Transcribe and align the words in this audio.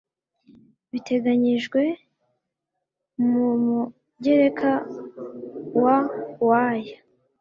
biteganyijwe 0.91 1.81
mu 3.29 3.47
mugereka 3.67 4.69
wa 5.83 5.97
w 6.47 6.49
aya 6.67 6.97